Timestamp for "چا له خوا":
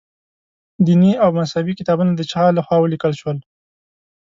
2.31-2.77